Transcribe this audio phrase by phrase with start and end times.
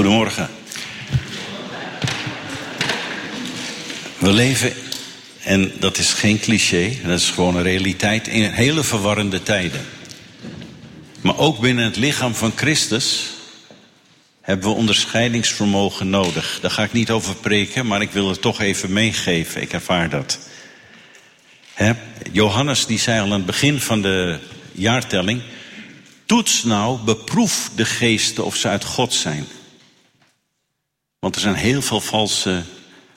[0.00, 0.48] Goedemorgen.
[4.18, 4.72] We leven,
[5.42, 9.86] en dat is geen cliché, dat is gewoon een realiteit, in hele verwarrende tijden.
[11.20, 13.30] Maar ook binnen het lichaam van Christus
[14.40, 16.58] hebben we onderscheidingsvermogen nodig.
[16.62, 19.62] Daar ga ik niet over preken, maar ik wil het toch even meegeven.
[19.62, 20.38] Ik ervaar dat.
[22.32, 24.38] Johannes die zei al aan het begin van de
[24.72, 25.42] jaartelling...
[26.26, 29.46] toets nou, beproef de geesten of ze uit God zijn.
[31.20, 32.62] Want er zijn heel veel valse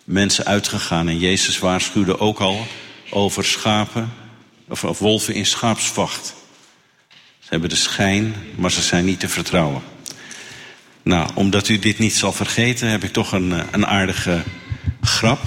[0.03, 1.07] mensen uitgegaan.
[1.07, 2.67] En Jezus waarschuwde ook al
[3.09, 4.13] over schapen,
[4.67, 6.33] of, wolven in schaapsvacht.
[7.39, 9.81] Ze hebben de schijn, maar ze zijn niet te vertrouwen.
[11.01, 14.43] Nou, omdat u dit niet zal vergeten, heb ik toch een, eh, een aardige
[15.01, 15.39] grap.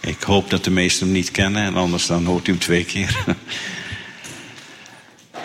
[0.00, 2.84] Ik hoop dat de meesten hem niet kennen, en anders dan hoort u hem twee
[2.84, 3.16] keer.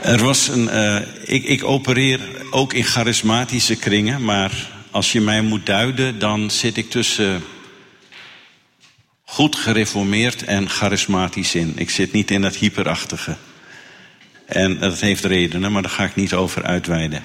[0.01, 0.63] Er was een.
[0.63, 2.19] Uh, ik, ik opereer
[2.51, 7.43] ook in charismatische kringen, maar als je mij moet duiden, dan zit ik tussen
[9.23, 11.73] goed gereformeerd en charismatisch in.
[11.75, 13.35] Ik zit niet in dat hyperachtige.
[14.45, 17.23] En dat heeft redenen, maar daar ga ik niet over uitweiden.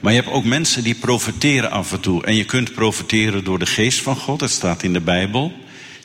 [0.00, 2.24] Maar je hebt ook mensen die profiteren af en toe.
[2.24, 5.52] En je kunt profiteren door de geest van God, dat staat in de Bijbel.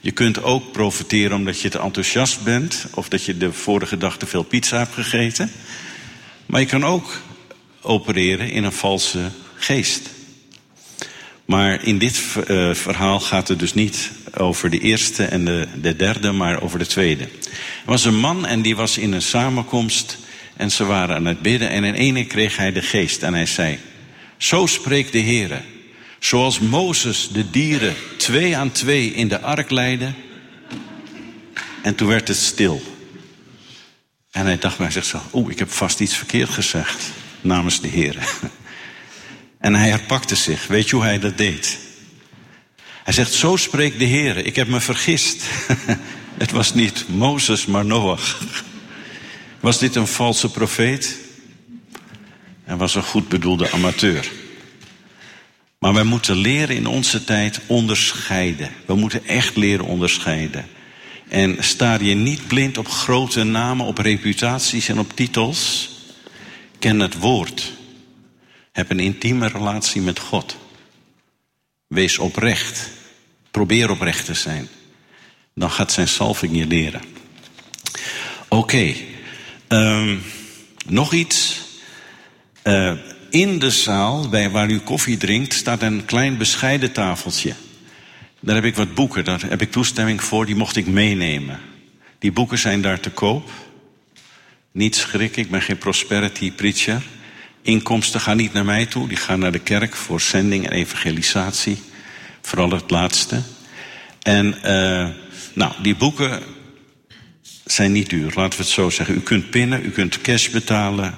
[0.02, 4.18] Je kunt ook profiteren omdat je te enthousiast bent, of dat je de vorige dag
[4.18, 5.52] te veel pizza hebt gegeten.
[6.46, 7.22] Maar je kan ook
[7.82, 10.10] opereren in een valse geest.
[11.46, 15.96] Maar in dit uh, verhaal gaat het dus niet over de eerste en de, de
[15.96, 17.24] derde, maar over de tweede.
[17.24, 17.30] Er
[17.86, 20.18] was een man en die was in een samenkomst
[20.58, 23.46] en ze waren aan het bidden en in ene kreeg hij de geest en hij
[23.46, 23.80] zei,
[24.38, 25.62] zo spreekt de Heere,
[26.20, 30.14] zoals Mozes de dieren twee aan twee in de ark leidde.
[31.82, 32.82] En toen werd het stil.
[34.32, 37.04] En hij dacht bij zichzelf, oeh, ik heb vast iets verkeerd gezegd
[37.42, 38.18] namens de Heer.
[39.66, 40.68] En hij herpakte zich.
[40.68, 41.78] Weet je hoe hij dat deed?
[43.04, 44.38] Hij zegt, zo spreekt de Heer.
[44.38, 45.44] Ik heb me vergist.
[46.44, 48.44] het was niet Mozes, maar Noach.
[49.60, 51.18] Was dit een valse profeet?
[52.64, 54.32] Hij was een goed bedoelde amateur.
[55.80, 58.70] Maar wij moeten leren in onze tijd onderscheiden.
[58.86, 60.66] We moeten echt leren onderscheiden.
[61.28, 65.90] En sta je niet blind op grote namen, op reputaties en op titels.
[66.80, 67.74] Ken het woord.
[68.76, 70.58] Heb een intieme relatie met God.
[71.88, 72.90] Wees oprecht.
[73.52, 74.68] Probeer oprecht te zijn.
[75.54, 77.02] Dan gaat zijn salving je leren.
[78.48, 78.94] Oké.
[79.68, 80.22] Um,
[80.86, 81.62] nog iets.
[82.64, 82.94] Uh,
[83.30, 87.54] in de zaal, bij waar u koffie drinkt, staat een klein bescheiden tafeltje.
[88.40, 91.60] Daar heb ik wat boeken, daar heb ik toestemming voor, die mocht ik meenemen.
[92.20, 93.50] Die boeken zijn daar te koop.
[94.72, 97.02] Niet schrikken, ik ben geen prosperity preacher.
[97.66, 101.78] Inkomsten gaan niet naar mij toe, die gaan naar de kerk voor zending en evangelisatie.
[102.42, 103.42] Vooral het laatste.
[104.22, 105.10] En uh,
[105.54, 106.44] nou, die boeken
[107.64, 109.16] zijn niet duur, laten we het zo zeggen.
[109.16, 111.16] U kunt pinnen, u kunt cash betalen.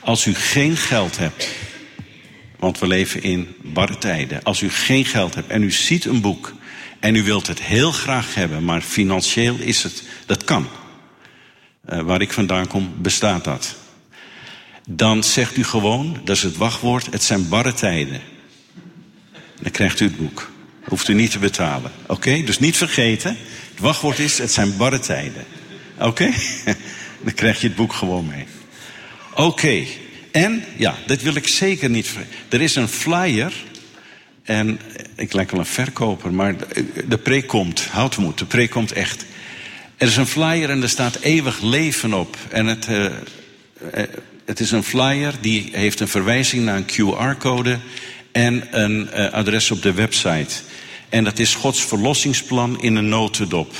[0.00, 1.48] Als u geen geld hebt,
[2.58, 4.42] want we leven in barre tijden.
[4.42, 6.54] Als u geen geld hebt en u ziet een boek
[7.00, 10.68] en u wilt het heel graag hebben, maar financieel is het, dat kan.
[11.92, 13.80] Uh, waar ik vandaan kom, bestaat dat.
[14.88, 18.20] Dan zegt u gewoon, dat is het wachtwoord, het zijn barre tijden.
[19.60, 20.50] Dan krijgt u het boek.
[20.84, 21.90] Hoeft u niet te betalen.
[22.06, 23.36] Oké, dus niet vergeten.
[23.70, 25.44] Het wachtwoord is, het zijn barre tijden.
[25.98, 26.30] Oké?
[27.24, 28.46] Dan krijg je het boek gewoon mee.
[29.34, 29.84] Oké.
[30.30, 32.10] En, ja, dat wil ik zeker niet.
[32.48, 33.52] Er is een flyer.
[34.42, 34.80] En
[35.16, 36.54] ik lijk wel een verkoper, maar
[37.08, 37.86] de preek komt.
[37.86, 39.24] Houd moed, de preek komt echt.
[39.96, 42.36] Er is een flyer en er staat eeuwig leven op.
[42.48, 43.06] En het, uh,
[44.44, 47.78] het is een flyer die heeft een verwijzing naar een QR-code
[48.32, 50.54] en een uh, adres op de website.
[51.08, 53.74] En dat is Gods verlossingsplan in een notendop.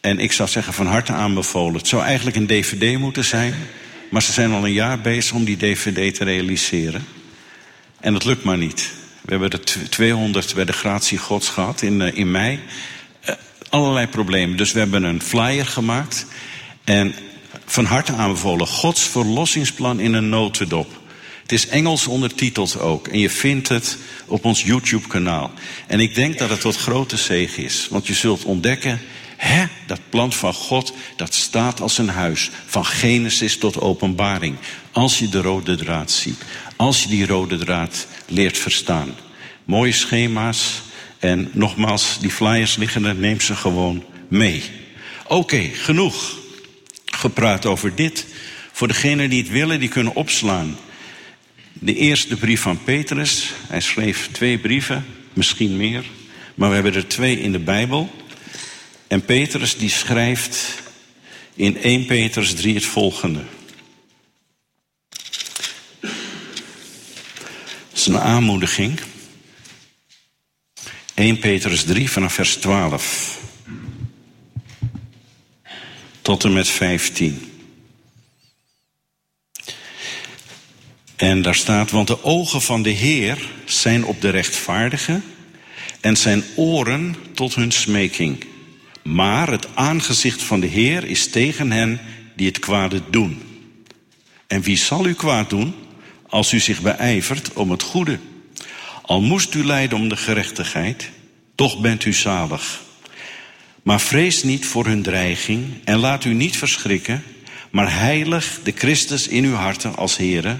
[0.00, 1.76] En ik zou zeggen van harte aanbevolen.
[1.76, 3.54] Het zou eigenlijk een dvd moeten zijn.
[4.10, 7.06] Maar ze zijn al een jaar bezig om die dvd te realiseren.
[8.00, 8.90] En dat lukt maar niet.
[9.20, 12.60] We hebben er 200 bij de gratie gods gehad in, uh, in mei.
[13.28, 13.34] Uh,
[13.68, 14.56] allerlei problemen.
[14.56, 16.26] Dus we hebben een flyer gemaakt.
[16.84, 17.14] En
[17.68, 18.66] van harte aanbevolen.
[18.66, 21.00] Gods verlossingsplan in een notendop.
[21.42, 23.08] Het is Engels ondertiteld ook.
[23.08, 25.50] En je vindt het op ons YouTube-kanaal.
[25.86, 27.86] En ik denk dat het tot grote zegen is.
[27.90, 29.00] Want je zult ontdekken
[29.38, 32.50] Hè, dat plan van God, dat staat als een huis.
[32.66, 34.56] Van Genesis tot openbaring.
[34.92, 36.42] Als je de rode draad ziet.
[36.76, 39.14] Als je die rode draad leert verstaan.
[39.64, 40.82] Mooie schema's.
[41.18, 44.62] En nogmaals, die flyers liggen er, neem ze gewoon mee.
[45.26, 46.37] Oké, genoeg
[47.18, 48.26] gepraat over dit.
[48.72, 50.76] Voor degenen die het willen, die kunnen opslaan.
[51.72, 53.52] De eerste brief van Petrus.
[53.66, 56.04] Hij schreef twee brieven, misschien meer.
[56.54, 58.10] Maar we hebben er twee in de Bijbel.
[59.06, 60.82] En Petrus die schrijft
[61.54, 63.42] in 1 Petrus 3 het volgende.
[67.88, 69.00] Het is een aanmoediging.
[71.14, 73.38] 1 Petrus 3 vanaf vers 12
[76.28, 77.52] tot en met 15.
[81.16, 85.24] En daar staat, want de ogen van de Heer zijn op de rechtvaardigen
[86.00, 88.44] en zijn oren tot hun smeking.
[89.02, 92.00] Maar het aangezicht van de Heer is tegen hen
[92.36, 93.42] die het kwade doen.
[94.46, 95.74] En wie zal u kwaad doen
[96.26, 98.18] als u zich beijvert om het goede?
[99.02, 101.10] Al moest u lijden om de gerechtigheid,
[101.54, 102.86] toch bent u zalig.
[103.82, 107.22] Maar vrees niet voor hun dreiging en laat u niet verschrikken,
[107.70, 110.56] maar heilig de Christus in uw harten als Heere,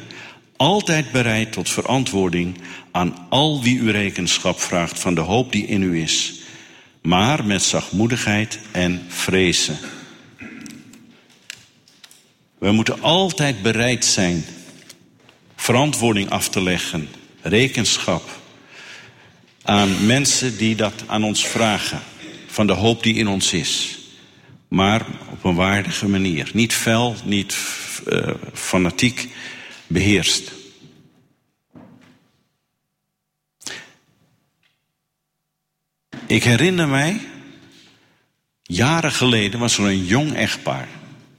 [0.56, 2.59] altijd bereid tot verantwoording
[2.91, 6.35] aan al wie u rekenschap vraagt van de hoop die in u is,
[7.03, 9.79] maar met zachtmoedigheid en vrezen.
[12.59, 14.44] We moeten altijd bereid zijn
[15.56, 17.09] verantwoording af te leggen,
[17.43, 18.41] rekenschap
[19.62, 22.00] aan mensen die dat aan ons vragen,
[22.59, 23.99] van de hoop die in ons is.
[24.69, 26.51] Maar op een waardige manier.
[26.53, 27.57] Niet fel, niet
[28.09, 29.29] uh, fanatiek
[29.87, 30.53] beheerst.
[36.27, 37.21] Ik herinner mij,
[38.63, 40.89] jaren geleden was er een jong echtpaar.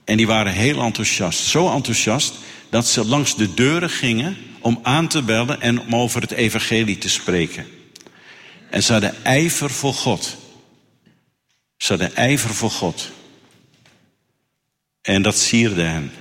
[0.04, 1.44] En die waren heel enthousiast.
[1.44, 2.34] Zo enthousiast
[2.70, 6.98] dat ze langs de deuren gingen om aan te bellen en om over het evangelie
[6.98, 7.66] te spreken.
[8.70, 10.39] En ze hadden ijver voor God.
[11.80, 13.10] Ze hadden ijver voor God.
[15.00, 16.12] En dat sierde hen.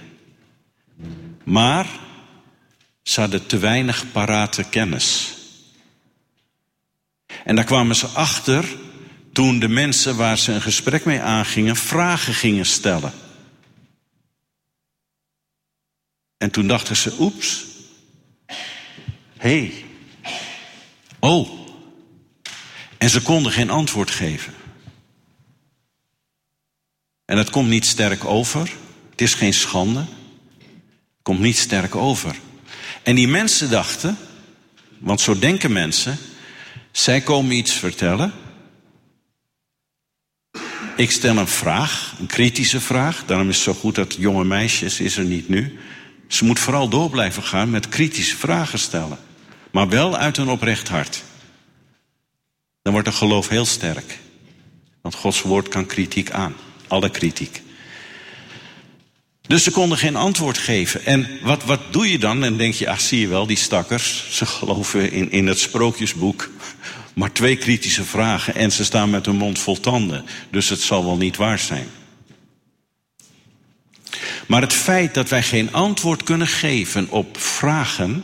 [1.43, 1.87] Maar
[3.03, 5.33] ze hadden te weinig parate kennis.
[7.43, 8.65] En daar kwamen ze achter
[9.31, 13.13] toen de mensen waar ze een gesprek mee aangingen vragen gingen stellen.
[16.37, 17.65] En toen dachten ze, oeps,
[19.37, 19.85] hé, hey.
[21.19, 21.49] oh.
[22.97, 24.58] En ze konden geen antwoord geven.
[27.29, 28.71] En het komt niet sterk over.
[29.09, 30.05] Het is geen schande.
[31.21, 32.35] Komt niet sterk over.
[33.03, 34.17] En die mensen dachten,
[34.97, 36.17] want zo denken mensen,
[36.91, 38.33] zij komen iets vertellen.
[40.95, 43.23] Ik stel een vraag, een kritische vraag.
[43.25, 45.79] Daarom is het zo goed dat jonge meisjes is er niet nu.
[46.27, 49.17] Ze moet vooral door blijven gaan met kritische vragen stellen.
[49.71, 51.23] Maar wel uit een oprecht hart.
[52.81, 54.19] Dan wordt het geloof heel sterk.
[55.01, 56.55] Want Gods woord kan kritiek aan.
[56.89, 57.61] Alle kritiek.
[59.41, 61.05] Dus ze konden geen antwoord geven.
[61.05, 62.43] En wat, wat doe je dan?
[62.43, 64.25] En denk je, ach zie je wel, die stakkers.
[64.29, 66.49] Ze geloven in, in het sprookjesboek.
[67.13, 70.25] Maar twee kritische vragen en ze staan met hun mond vol tanden.
[70.51, 71.87] Dus het zal wel niet waar zijn.
[74.47, 78.23] Maar het feit dat wij geen antwoord kunnen geven op vragen,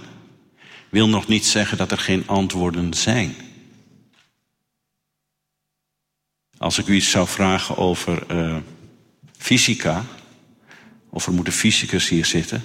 [0.89, 3.35] wil nog niet zeggen dat er geen antwoorden zijn.
[6.57, 8.55] Als ik u iets zou vragen over uh,
[9.37, 10.05] fysica,
[11.09, 12.63] of er moeten fysicus hier zitten,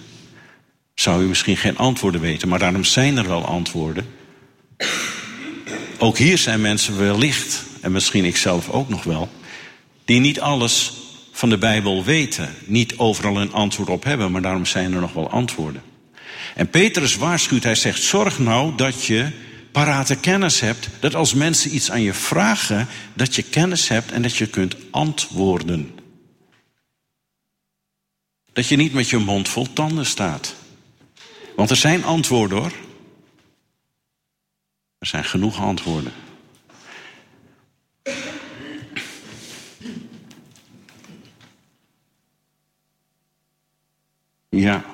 [0.95, 4.07] zou u misschien geen antwoorden weten, maar daarom zijn er wel antwoorden.
[5.99, 9.29] Ook hier zijn mensen wellicht, en misschien ik zelf ook nog wel,
[10.05, 10.93] die niet alles
[11.33, 15.13] van de Bijbel weten, niet overal een antwoord op hebben, maar daarom zijn er nog
[15.13, 15.83] wel antwoorden.
[16.55, 19.31] En Petrus waarschuwt, hij zegt: Zorg nou dat je
[19.73, 24.23] parate kennis hebt, dat als mensen iets aan je vragen, dat je kennis hebt en
[24.23, 25.99] dat je kunt antwoorden.
[28.53, 30.55] Dat je niet met je mond vol tanden staat.
[31.57, 32.73] Want er zijn antwoorden hoor.
[34.99, 36.13] Er zijn genoeg antwoorden.
[44.49, 44.85] Ja.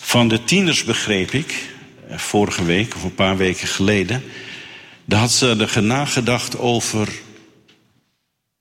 [0.00, 1.69] Van de tieners begreep ik,
[2.18, 4.22] vorige week of een paar weken geleden,
[5.04, 7.08] daar had ze er nagedacht over.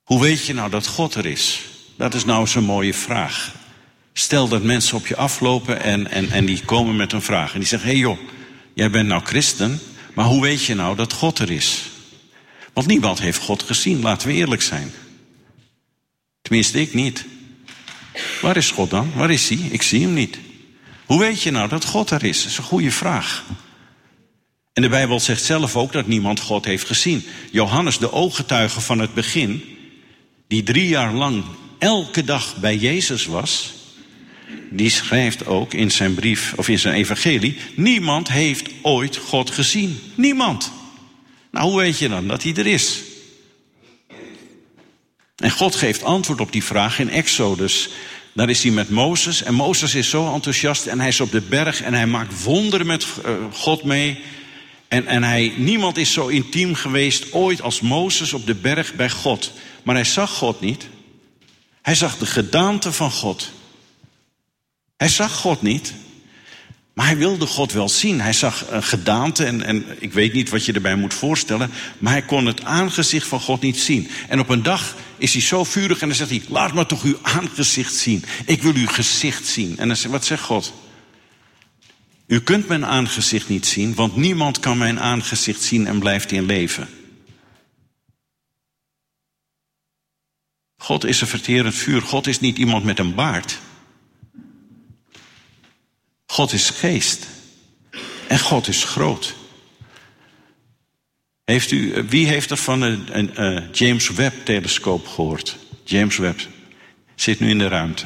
[0.03, 1.61] Hoe weet je nou dat God er is?
[1.97, 3.53] Dat is nou zo'n mooie vraag.
[4.13, 7.53] Stel dat mensen op je aflopen en, en, en die komen met een vraag.
[7.53, 8.19] En die zeggen: hé hey joh,
[8.73, 9.79] jij bent nou christen,
[10.13, 11.89] maar hoe weet je nou dat God er is?
[12.73, 14.91] Want niemand heeft God gezien, laten we eerlijk zijn.
[16.41, 17.25] Tenminste, ik niet.
[18.41, 19.11] Waar is God dan?
[19.15, 19.57] Waar is hij?
[19.57, 20.37] Ik zie hem niet.
[21.09, 22.41] Hoe weet je nou dat God er is?
[22.41, 23.43] Dat is een goede vraag.
[24.73, 27.25] En de Bijbel zegt zelf ook dat niemand God heeft gezien.
[27.51, 29.77] Johannes, de ooggetuige van het begin,
[30.47, 31.43] die drie jaar lang
[31.79, 33.73] elke dag bij Jezus was,
[34.69, 39.99] die schrijft ook in zijn brief of in zijn evangelie: niemand heeft ooit God gezien.
[40.15, 40.71] Niemand.
[41.51, 42.99] Nou, hoe weet je dan dat hij er is?
[45.35, 47.89] En God geeft antwoord op die vraag in Exodus.
[48.39, 49.43] Daar is hij met Mozes.
[49.43, 52.85] En Mozes is zo enthousiast en hij is op de berg en hij maakt wonderen
[52.85, 54.19] met eh, God mee.
[54.87, 59.09] En, en hij, niemand is zo intiem geweest ooit als Mozes op de berg bij
[59.09, 59.51] God.
[59.83, 60.87] Maar hij zag God niet.
[61.81, 63.51] Hij zag de gedaante van God.
[64.97, 65.93] Hij zag God niet.
[66.93, 68.21] Maar hij wilde God wel zien.
[68.21, 71.71] Hij zag een gedaante en, en ik weet niet wat je erbij moet voorstellen.
[71.97, 74.09] Maar hij kon het aangezicht van God niet zien.
[74.27, 77.03] En op een dag is hij zo vurig en dan zegt hij: Laat me toch
[77.03, 78.23] uw aangezicht zien.
[78.45, 79.77] Ik wil uw gezicht zien.
[79.77, 80.73] En dan zegt, wat zegt God?
[82.27, 86.45] U kunt mijn aangezicht niet zien, want niemand kan mijn aangezicht zien en blijft in
[86.45, 86.89] leven.
[90.77, 92.01] God is een verterend vuur.
[92.01, 93.59] God is niet iemand met een baard.
[96.25, 97.27] God is geest.
[98.27, 99.35] En God is groot.
[101.49, 105.57] Heeft u, wie heeft er van een, een, een James Webb-telescoop gehoord?
[105.83, 106.39] James Webb
[107.15, 108.05] zit nu in de ruimte.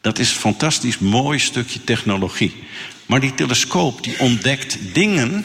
[0.00, 2.54] Dat is een fantastisch mooi stukje technologie.
[3.06, 5.44] Maar die telescoop die ontdekt dingen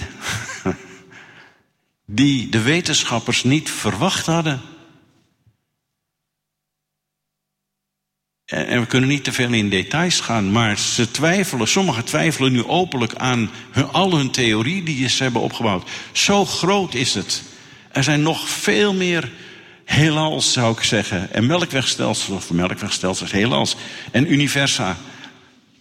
[2.06, 4.62] die de wetenschappers niet verwacht hadden.
[8.46, 12.66] En we kunnen niet te veel in details gaan, maar ze twijfelen, sommigen twijfelen nu
[12.66, 15.90] openlijk aan hun, al hun theorie die ze hebben opgebouwd.
[16.12, 17.44] Zo groot is het.
[17.92, 19.32] Er zijn nog veel meer
[19.86, 21.34] heelals, zou ik zeggen.
[21.34, 23.76] En melkwegstelsels, of melkwegstelsels, heelals.
[24.12, 24.98] En universa.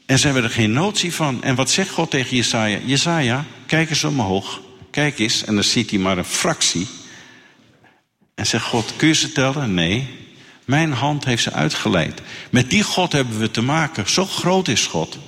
[0.06, 1.42] En ze hebben er geen notie van.
[1.42, 2.78] En wat zegt God tegen Jesaja?
[2.84, 4.60] Jesaja, kijk eens omhoog.
[4.90, 5.44] Kijk eens.
[5.44, 6.86] En dan ziet hij maar een fractie.
[8.34, 9.74] En zegt God, kun je ze tellen?
[9.74, 10.23] Nee.
[10.64, 12.22] Mijn hand heeft ze uitgeleid.
[12.50, 14.08] Met die God hebben we te maken.
[14.08, 15.18] Zo groot is God.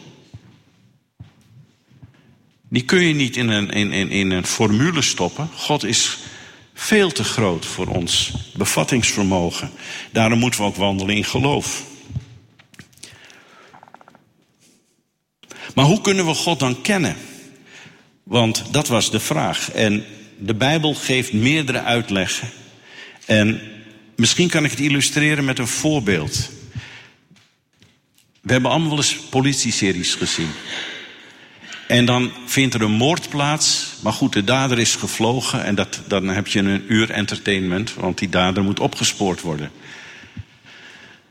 [2.68, 5.48] Die kun je niet in een, in, in, in een formule stoppen.
[5.54, 6.18] God is
[6.74, 9.70] veel te groot voor ons bevattingsvermogen.
[10.12, 11.84] Daarom moeten we ook wandelen in geloof.
[15.74, 17.16] Maar hoe kunnen we God dan kennen?
[18.22, 19.70] Want dat was de vraag.
[19.70, 20.04] En
[20.38, 22.48] de Bijbel geeft meerdere uitleggen.
[23.24, 23.60] En
[24.16, 26.50] misschien kan ik het illustreren met een voorbeeld.
[28.40, 30.50] We hebben allemaal wel eens politieseries gezien.
[31.87, 33.94] En dan vindt er een moord plaats.
[34.02, 35.64] Maar goed, de dader is gevlogen.
[35.64, 37.94] En dat, dan heb je een uur entertainment.
[37.94, 39.70] Want die dader moet opgespoord worden.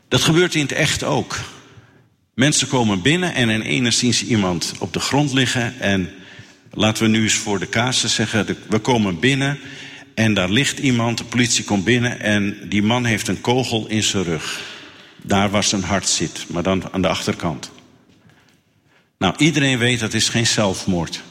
[0.08, 1.38] Dat gebeurt in het echt ook.
[2.34, 5.80] Mensen komen binnen en in ene zien ze iemand op de grond liggen.
[5.80, 6.10] En
[6.72, 9.58] laten we nu eens voor de casus zeggen: we komen binnen.
[10.16, 12.20] En daar ligt iemand, de politie komt binnen.
[12.20, 14.60] En die man heeft een kogel in zijn rug.
[15.22, 17.70] Daar waar zijn hart zit, maar dan aan de achterkant.
[19.18, 21.22] Nou, iedereen weet dat is geen zelfmoord.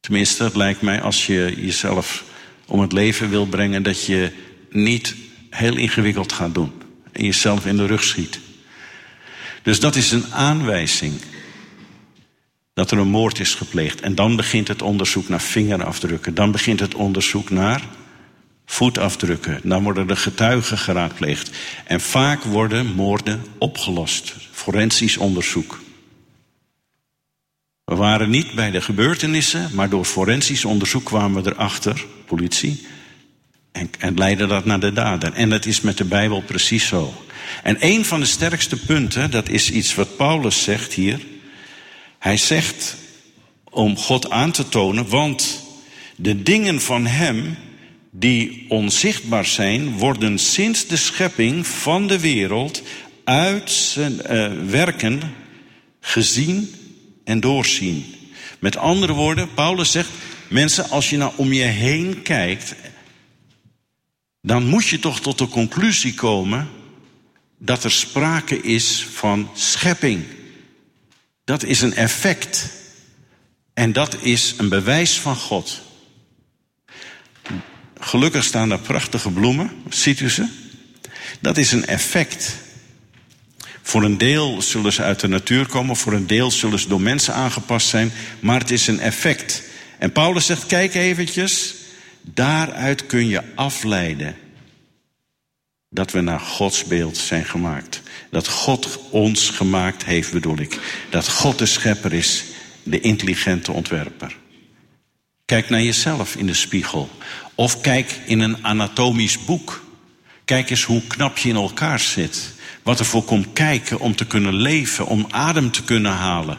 [0.00, 2.24] Tenminste, het lijkt mij als je jezelf
[2.66, 4.32] om het leven wil brengen, dat je
[4.70, 5.14] niet
[5.50, 6.72] heel ingewikkeld gaat doen
[7.12, 8.40] en jezelf in de rug schiet.
[9.62, 11.12] Dus dat is een aanwijzing
[12.76, 14.00] dat er een moord is gepleegd.
[14.00, 16.34] En dan begint het onderzoek naar vingerafdrukken.
[16.34, 17.82] Dan begint het onderzoek naar
[18.66, 19.60] voetafdrukken.
[19.62, 21.50] Dan worden de getuigen geraadpleegd.
[21.84, 24.34] En vaak worden moorden opgelost.
[24.52, 25.80] Forensisch onderzoek.
[27.84, 32.86] We waren niet bij de gebeurtenissen, maar door forensisch onderzoek kwamen we erachter, politie,
[33.72, 35.32] en, en leidde dat naar de dader.
[35.32, 37.14] En dat is met de Bijbel precies zo.
[37.62, 41.20] En een van de sterkste punten, dat is iets wat Paulus zegt hier.
[42.26, 42.96] Hij zegt
[43.70, 45.62] om God aan te tonen, want
[46.16, 47.56] de dingen van Hem
[48.10, 52.82] die onzichtbaar zijn, worden sinds de schepping van de wereld
[53.24, 55.20] uit zijn uh, werken
[56.00, 56.74] gezien
[57.24, 58.04] en doorzien.
[58.58, 60.10] Met andere woorden, Paulus zegt:
[60.48, 62.74] mensen, als je nou om je heen kijkt,
[64.42, 66.68] dan moet je toch tot de conclusie komen
[67.58, 70.24] dat er sprake is van schepping.
[71.46, 72.68] Dat is een effect.
[73.74, 75.80] En dat is een bewijs van God.
[78.00, 80.48] Gelukkig staan daar prachtige bloemen, ziet u ze?
[81.40, 82.56] Dat is een effect.
[83.82, 87.00] Voor een deel zullen ze uit de natuur komen, voor een deel zullen ze door
[87.00, 89.62] mensen aangepast zijn, maar het is een effect.
[89.98, 91.74] En Paulus zegt: kijk eventjes,
[92.20, 94.36] daaruit kun je afleiden
[95.88, 98.02] dat we naar Gods beeld zijn gemaakt.
[98.36, 100.80] Dat God ons gemaakt heeft, bedoel ik.
[101.10, 102.44] Dat God de schepper is,
[102.82, 104.36] de intelligente ontwerper.
[105.44, 107.10] Kijk naar jezelf in de spiegel.
[107.54, 109.84] Of kijk in een anatomisch boek.
[110.44, 112.54] Kijk eens hoe knap je in elkaar zit.
[112.82, 116.58] wat er voor komt kijken om te kunnen leven, om adem te kunnen halen.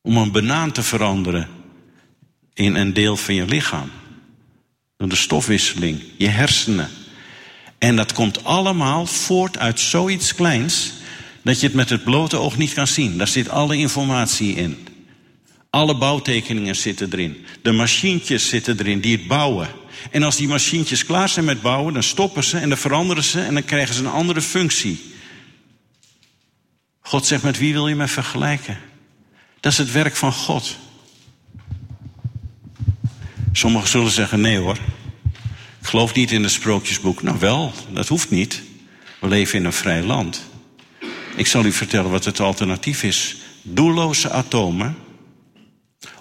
[0.00, 1.48] Om een banaan te veranderen
[2.54, 3.90] in een deel van je lichaam.
[4.96, 6.90] Door de stofwisseling, je hersenen.
[7.82, 10.92] En dat komt allemaal voort uit zoiets kleins
[11.42, 13.18] dat je het met het blote oog niet kan zien.
[13.18, 14.88] Daar zit alle informatie in.
[15.70, 17.46] Alle bouwtekeningen zitten erin.
[17.62, 19.68] De machientjes zitten erin die het bouwen.
[20.10, 23.40] En als die machientjes klaar zijn met bouwen, dan stoppen ze en dan veranderen ze
[23.40, 25.00] en dan krijgen ze een andere functie.
[27.00, 28.78] God zegt, met wie wil je me vergelijken?
[29.60, 30.76] Dat is het werk van God.
[33.52, 34.78] Sommigen zullen zeggen, nee hoor,
[35.82, 37.22] geloof niet in het sprookjesboek.
[37.22, 38.62] Nou wel, dat hoeft niet.
[39.20, 40.42] We leven in een vrij land.
[41.36, 43.36] Ik zal u vertellen wat het alternatief is.
[43.62, 44.96] Doelloze atomen,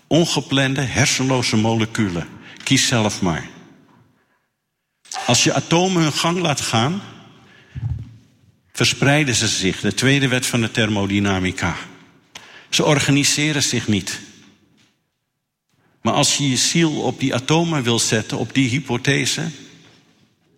[0.07, 2.27] ongeplande, hersenloze moleculen.
[2.63, 3.49] Kies zelf maar.
[5.25, 7.01] Als je atomen hun gang laat gaan,
[8.73, 9.79] verspreiden ze zich.
[9.79, 11.75] De tweede wet van de thermodynamica.
[12.69, 14.19] Ze organiseren zich niet.
[16.01, 19.50] Maar als je je ziel op die atomen wil zetten, op die hypothese,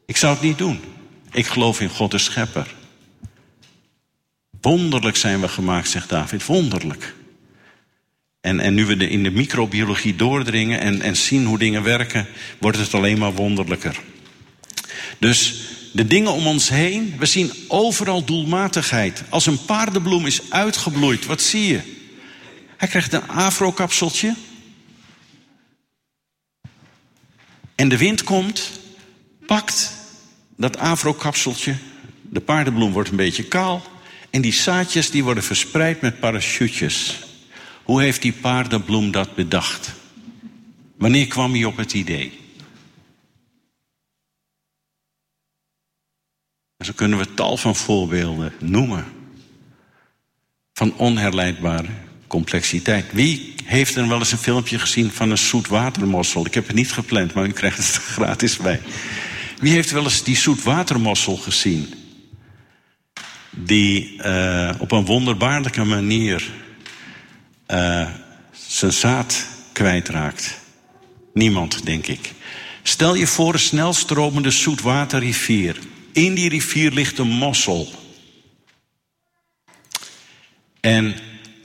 [0.05, 0.79] ik zou het niet doen.
[1.31, 2.75] Ik geloof in God de Schepper.
[4.61, 6.45] Wonderlijk zijn we gemaakt, zegt David.
[6.45, 7.15] Wonderlijk.
[8.41, 12.27] En, en nu we de, in de microbiologie doordringen en, en zien hoe dingen werken,
[12.59, 13.99] wordt het alleen maar wonderlijker.
[15.19, 19.23] Dus de dingen om ons heen, we zien overal doelmatigheid.
[19.29, 21.79] Als een paardenbloem is uitgebloeid, wat zie je?
[22.77, 24.35] Hij krijgt een afrokapseltje.
[27.75, 28.71] En de wind komt,
[29.45, 29.93] pakt
[30.57, 31.75] dat afrokapseltje.
[32.21, 33.81] De paardenbloem wordt een beetje kaal.
[34.29, 37.19] En die zaadjes die worden verspreid met parachutjes.
[37.83, 39.91] Hoe heeft die paardenbloem dat bedacht?
[40.97, 42.41] Wanneer kwam hij op het idee?
[46.77, 49.05] En zo kunnen we tal van voorbeelden noemen.
[50.73, 51.89] Van onherleidbare
[52.33, 53.05] complexiteit.
[53.11, 56.45] Wie heeft er wel eens een filmpje gezien van een zoetwatermossel?
[56.45, 58.81] Ik heb het niet gepland, maar u krijgt het gratis bij.
[59.59, 61.93] Wie heeft wel eens die zoetwatermossel gezien?
[63.49, 66.51] Die uh, op een wonderbaarlijke manier
[67.67, 68.09] uh,
[68.51, 70.59] zijn zaad kwijtraakt.
[71.33, 72.33] Niemand, denk ik.
[72.83, 75.77] Stel je voor een snelstromende zoetwaterrivier.
[76.11, 77.91] In die rivier ligt een mossel.
[80.79, 81.15] En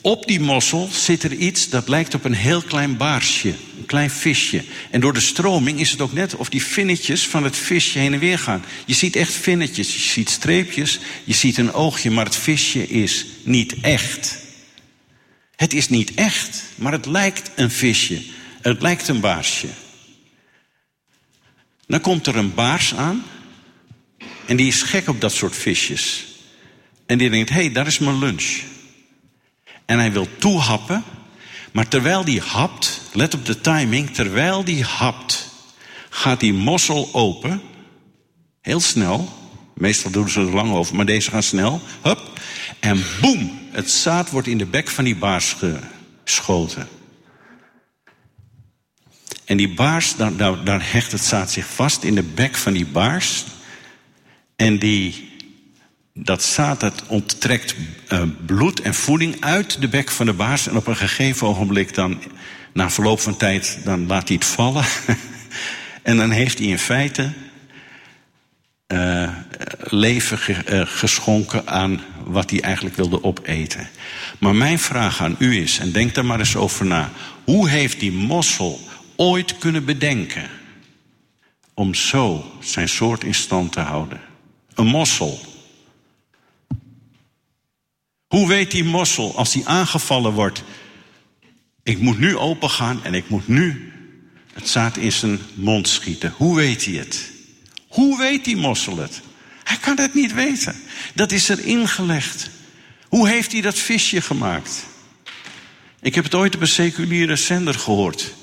[0.08, 4.10] op die mossel zit er iets dat lijkt op een heel klein baarsje, een klein
[4.10, 4.64] visje.
[4.90, 8.12] En door de stroming is het ook net of die vinnetjes van het visje heen
[8.12, 8.64] en weer gaan.
[8.86, 13.26] Je ziet echt vinnetjes, je ziet streepjes, je ziet een oogje, maar het visje is
[13.42, 14.38] niet echt.
[15.56, 18.22] Het is niet echt, maar het lijkt een visje.
[18.60, 19.68] Het lijkt een baarsje.
[21.86, 23.24] Dan komt er een baars aan.
[24.46, 26.26] En die is gek op dat soort visjes.
[27.06, 28.76] En die denkt, hé, hey, daar is mijn lunch.
[29.88, 31.04] En hij wil toehappen.
[31.72, 35.48] Maar terwijl die hapt, let op de timing, terwijl die hapt,
[36.08, 37.62] gaat die mossel open.
[38.60, 39.28] Heel snel.
[39.74, 41.80] Meestal doen ze er lang over, maar deze gaan snel.
[42.02, 42.40] Hup.
[42.80, 45.56] En boem, het zaad wordt in de bek van die baars
[46.24, 46.88] geschoten.
[49.44, 52.86] En die baars, daar, daar, hecht het zaad zich vast in de bek van die
[52.86, 53.44] baars.
[54.56, 55.27] En die,
[56.22, 57.74] dat zaad dat onttrekt
[58.12, 60.66] uh, bloed en voeding uit de bek van de baars.
[60.66, 62.22] En op een gegeven ogenblik dan,
[62.72, 64.84] na verloop van tijd, dan laat hij het vallen.
[66.02, 67.32] en dan heeft hij in feite
[68.92, 69.28] uh,
[69.80, 70.38] leven
[70.72, 73.88] uh, geschonken aan wat hij eigenlijk wilde opeten.
[74.38, 77.10] Maar mijn vraag aan u is, en denk daar maar eens over na.
[77.44, 78.80] Hoe heeft die mossel
[79.16, 80.50] ooit kunnen bedenken
[81.74, 84.20] om zo zijn soort in stand te houden?
[84.74, 85.40] Een mossel.
[88.28, 90.62] Hoe weet die mossel als hij aangevallen wordt?
[91.82, 93.92] Ik moet nu opengaan en ik moet nu
[94.52, 96.34] het zaad in zijn mond schieten.
[96.36, 97.30] Hoe weet hij het?
[97.88, 99.20] Hoe weet die mossel het?
[99.64, 100.76] Hij kan het niet weten.
[101.14, 102.50] Dat is er ingelegd.
[103.08, 104.86] Hoe heeft hij dat visje gemaakt?
[106.00, 108.34] Ik heb het ooit op een seculiere zender gehoord.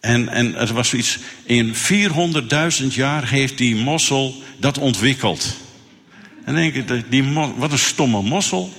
[0.00, 5.56] En, en er was zoiets, in 400.000 jaar heeft die mossel dat ontwikkeld.
[6.44, 8.72] En dan denk ik, die, wat een stomme mossel.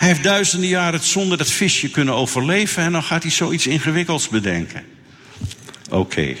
[0.00, 3.66] Hij heeft duizenden jaren het zonder dat visje kunnen overleven en dan gaat hij zoiets
[3.66, 4.84] ingewikkelds bedenken.
[5.90, 6.36] Oké.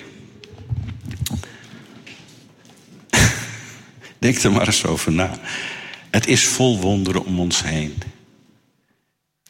[4.18, 5.38] Denk er maar eens over na.
[6.10, 7.94] Het is vol wonderen om ons heen.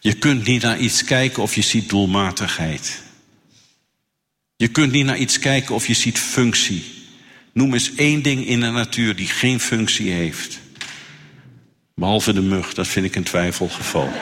[0.01, 3.03] Je kunt niet naar iets kijken of je ziet doelmatigheid.
[4.57, 6.85] Je kunt niet naar iets kijken of je ziet functie.
[7.53, 10.61] Noem eens één ding in de natuur die geen functie heeft.
[12.01, 14.13] Behalve de mug, dat vind ik een twijfelgeval.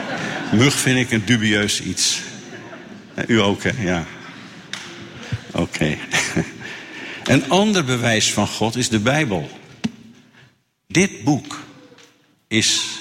[0.52, 2.20] Mug vind ik een dubieus iets.
[3.26, 3.82] U ook, hè?
[3.82, 4.06] Ja.
[5.52, 5.98] Oké.
[7.24, 9.50] Een ander bewijs van God is de Bijbel.
[10.86, 11.60] Dit boek
[12.48, 12.98] is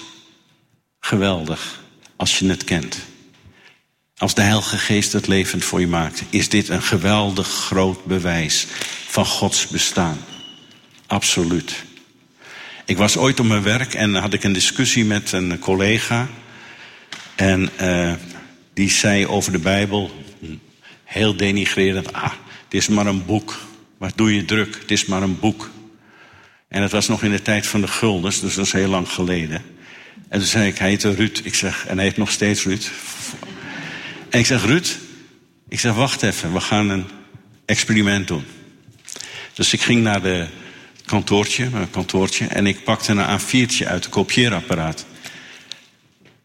[1.00, 1.84] geweldig
[2.16, 2.98] als je het kent.
[4.18, 8.68] Als de Heilige Geest het levend voor je maakt, is dit een geweldig groot bewijs
[9.08, 10.18] van Gods bestaan.
[11.08, 11.86] Absoluut.
[12.88, 16.28] Ik was ooit op mijn werk en had ik een discussie met een collega.
[17.36, 18.14] En uh,
[18.74, 20.24] die zei over de Bijbel,
[21.04, 22.32] heel denigrerend, ah,
[22.64, 23.58] het is maar een boek.
[23.98, 24.78] Wat doe je druk?
[24.82, 25.70] Het is maar een boek.
[26.68, 29.10] En het was nog in de tijd van de guldens, dus dat is heel lang
[29.10, 29.62] geleden.
[30.30, 31.42] En toen zei ik, hij heette Ruud.
[31.44, 32.92] Ik zeg, en hij heet nog steeds Ruud.
[34.30, 34.98] En ik zeg, Ruud,
[35.70, 37.06] ik zeg, wacht even, we gaan een
[37.66, 38.44] experiment doen.
[39.54, 40.48] Dus ik ging naar de
[41.08, 45.06] kantoortje, mijn kantoortje, en ik pakte een A4'tje uit het kopieerapparaat.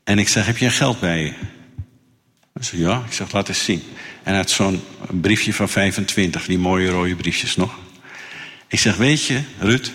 [0.05, 1.33] En ik zeg, heb je geld bij je?
[2.53, 3.03] Hij ja.
[3.07, 3.83] Ik zeg, laat eens zien.
[4.23, 7.79] En had zo'n briefje van 25, die mooie rode briefjes nog.
[8.69, 9.93] Ik zeg, weet je, Ruud,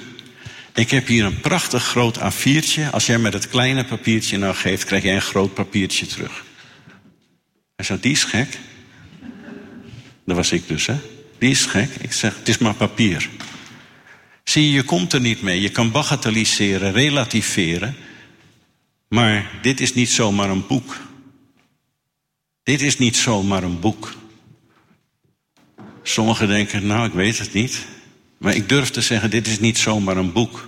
[0.73, 2.89] ik heb hier een prachtig groot A4'tje.
[2.91, 6.45] Als jij met het kleine papiertje nou geeft, krijg jij een groot papiertje terug.
[7.75, 8.60] Hij zei, die is gek.
[10.25, 10.95] Dat was ik dus, hè.
[11.38, 11.89] Die is gek.
[12.01, 13.30] Ik zeg, het is maar papier.
[14.48, 15.62] Zie je, je komt er niet mee.
[15.62, 17.96] Je kan bagatelliseren, relativeren.
[19.08, 20.98] Maar dit is niet zomaar een boek.
[22.64, 24.14] Dit is niet zomaar een boek.
[26.04, 27.86] Sommigen denken, nou, ik weet het niet.
[28.38, 30.68] Maar ik durf te zeggen, dit is niet zomaar een boek.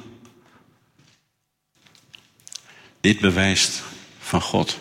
[3.02, 3.84] Dit bewijst
[4.20, 4.78] van God.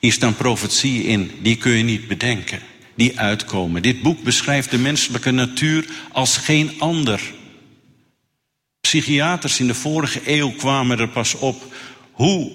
[0.00, 2.60] Hier staan profetieën in, die kun je niet bedenken,
[2.94, 3.82] die uitkomen.
[3.82, 7.34] Dit boek beschrijft de menselijke natuur als geen ander.
[8.86, 11.74] Psychiaters in de vorige eeuw kwamen er pas op
[12.12, 12.52] hoe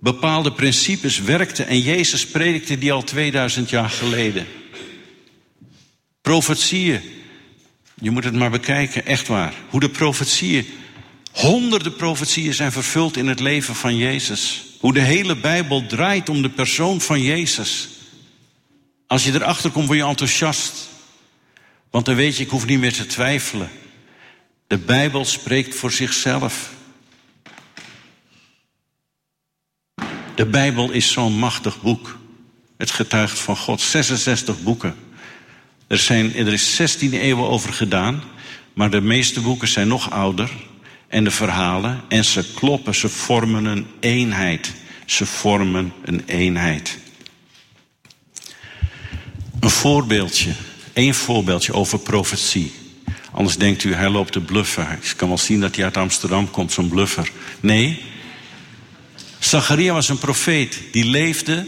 [0.00, 4.46] bepaalde principes werkten en Jezus predikte die al 2000 jaar geleden.
[6.20, 7.00] Profetieën,
[8.00, 9.54] je moet het maar bekijken, echt waar.
[9.70, 10.66] Hoe de profetieën,
[11.32, 14.62] honderden profetieën zijn vervuld in het leven van Jezus.
[14.80, 17.88] Hoe de hele Bijbel draait om de persoon van Jezus.
[19.06, 20.88] Als je erachter komt, word je enthousiast.
[21.90, 23.70] Want dan weet je, ik hoef niet meer te twijfelen.
[24.70, 26.70] De Bijbel spreekt voor zichzelf.
[30.34, 32.18] De Bijbel is zo'n machtig boek.
[32.76, 33.80] Het getuigt van God.
[33.80, 34.94] 66 boeken.
[35.86, 38.22] Er, zijn, er is 16 eeuwen over gedaan.
[38.72, 40.50] Maar de meeste boeken zijn nog ouder
[41.08, 42.00] en de verhalen.
[42.08, 44.72] En ze kloppen, ze vormen een eenheid.
[45.06, 46.98] Ze vormen een eenheid.
[49.60, 50.52] Een voorbeeldje,
[50.92, 52.79] één voorbeeldje over profetie.
[53.32, 54.98] Anders denkt u, hij loopt te bluffen.
[55.02, 57.30] Ik kan wel zien dat hij uit Amsterdam komt, zo'n bluffer.
[57.60, 58.02] Nee,
[59.38, 61.66] Zacharia was een profeet die leefde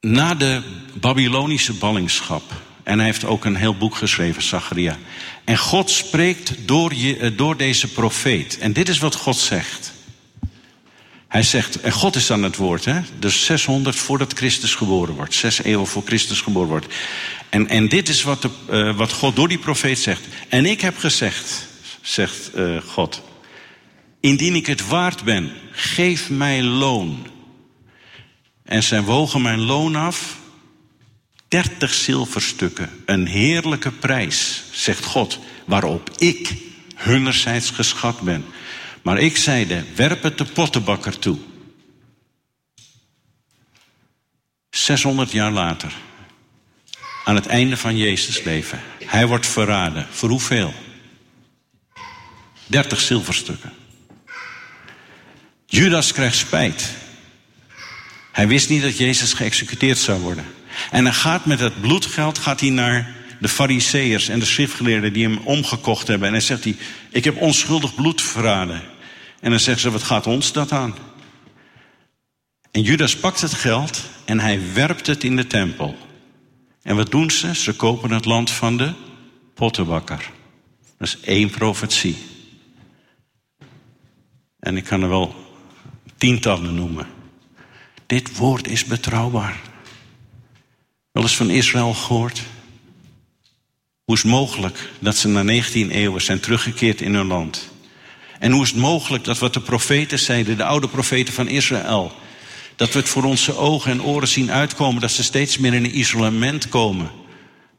[0.00, 0.62] na de
[0.94, 2.42] Babylonische ballingschap.
[2.82, 4.98] En hij heeft ook een heel boek geschreven, Zacharia.
[5.44, 8.58] En God spreekt door, je, eh, door deze profeet.
[8.58, 9.92] En dit is wat God zegt.
[11.32, 13.00] Hij zegt, en God is aan het woord, hè?
[13.18, 15.34] dus 600 voordat Christus geboren wordt.
[15.34, 16.94] Zes eeuwen voor Christus geboren wordt.
[17.48, 20.24] En, en dit is wat, de, uh, wat God door die profeet zegt.
[20.48, 21.66] En ik heb gezegd,
[22.00, 23.22] zegt uh, God.
[24.20, 27.26] Indien ik het waard ben, geef mij loon.
[28.64, 30.36] En zij wogen mijn loon af
[31.48, 36.54] 30 zilverstukken, een heerlijke prijs, zegt God, waarop ik
[36.94, 38.44] hunnerzijds geschat ben.
[39.02, 41.38] Maar ik zeide, werp het de pottenbakker toe.
[44.70, 45.92] 600 jaar later,
[47.24, 50.06] aan het einde van Jezus' leven, hij wordt verraden.
[50.10, 50.74] Voor hoeveel?
[52.66, 53.72] 30 zilverstukken.
[55.66, 56.94] Judas krijgt spijt.
[58.32, 60.44] Hij wist niet dat Jezus geëxecuteerd zou worden.
[60.90, 65.24] En hij gaat met het bloedgeld gaat hij naar de fariseërs en de schriftgeleerden die
[65.24, 66.26] hem omgekocht hebben.
[66.26, 66.76] En hij zegt hij,
[67.10, 68.82] ik heb onschuldig bloed verraden.
[69.42, 70.94] En dan zeggen ze, wat gaat ons dat aan?
[72.70, 75.96] En Judas pakt het geld en hij werpt het in de tempel.
[76.82, 77.54] En wat doen ze?
[77.54, 78.92] Ze kopen het land van de
[79.54, 80.30] pottenbakker.
[80.98, 82.16] Dat is één profetie.
[84.58, 85.34] En ik kan er wel
[86.16, 87.06] tientallen noemen.
[88.06, 89.60] Dit woord is betrouwbaar.
[91.12, 92.42] Wel eens van Israël gehoord?
[94.04, 97.70] Hoe is het mogelijk dat ze na 19 eeuwen zijn teruggekeerd in hun land?
[98.42, 102.12] En hoe is het mogelijk dat wat de profeten zeiden, de oude profeten van Israël,
[102.76, 105.84] dat we het voor onze ogen en oren zien uitkomen, dat ze steeds meer in
[105.84, 107.10] een isolement komen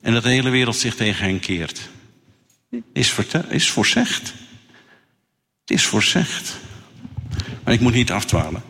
[0.02, 1.90] en dat de hele wereld zich tegen hen keert?
[2.94, 3.14] Is,
[3.50, 4.34] is voorzegd.
[5.62, 6.56] Het is voorzegd.
[7.64, 8.64] Maar ik moet niet afdwalen.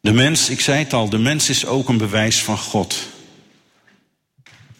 [0.00, 3.08] De mens, ik zei het al, de mens is ook een bewijs van God.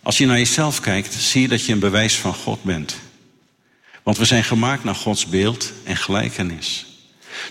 [0.03, 3.11] Als je naar jezelf kijkt, zie je dat je een bewijs van God bent.
[4.03, 6.87] Want we zijn gemaakt naar Gods beeld en gelijkenis.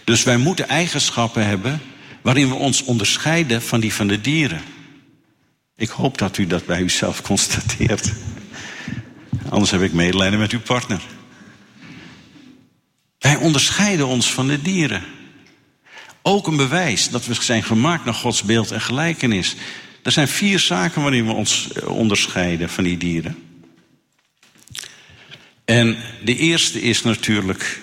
[0.04, 1.82] Dus wij moeten eigenschappen hebben
[2.22, 4.62] waarin we ons onderscheiden van die van de dieren.
[5.76, 8.12] Ik hoop dat u dat bij uzelf constateert.
[9.50, 11.02] Anders heb ik medelijden met uw partner.
[13.20, 15.04] Wij onderscheiden ons van de dieren.
[16.22, 19.56] Ook een bewijs dat we zijn gemaakt naar Gods beeld en gelijkenis.
[20.04, 23.51] Er zijn vier zaken waarin we ons eh, onderscheiden van die dieren.
[25.66, 27.80] En de eerste is natuurlijk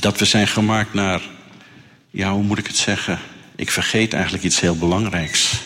[0.00, 1.20] dat we zijn gemaakt naar,
[2.10, 3.18] ja, hoe moet ik het zeggen?
[3.56, 5.60] Ik vergeet eigenlijk iets heel belangrijks.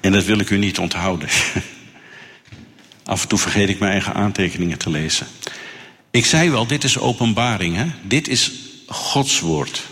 [0.00, 1.28] En dat wil ik u niet onthouden.
[3.04, 5.26] Af en toe vergeet ik mijn eigen aantekeningen te lezen.
[6.10, 7.76] Ik zei wel, dit is openbaring.
[7.76, 7.86] Hè?
[8.02, 8.52] Dit is
[8.86, 9.82] Gods woord.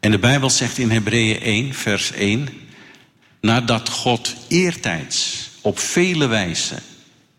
[0.00, 2.48] En de Bijbel zegt in Hebreeën 1, vers 1...
[3.40, 6.82] nadat God eertijds op vele wijzen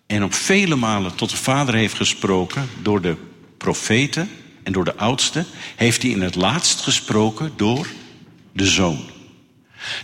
[0.06, 2.70] en op vele malen tot de Vader heeft gesproken...
[2.82, 3.16] door de
[3.58, 4.30] profeten
[4.64, 5.46] en door de oudsten...
[5.76, 7.88] heeft hij in het laatst gesproken door
[8.54, 9.10] de Zoon.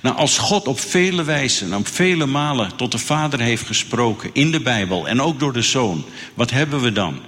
[0.02, 4.52] Nou, als God op vele wijzen, op vele malen tot de Vader heeft gesproken in
[4.52, 7.20] de Bijbel en ook door de Zoon, wat hebben we dan?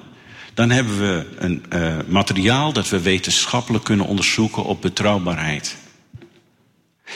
[0.53, 5.75] Dan hebben we een uh, materiaal dat we wetenschappelijk kunnen onderzoeken op betrouwbaarheid.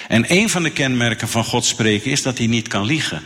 [0.07, 3.21] En een van de kenmerken van God spreken is dat hij niet kan liegen.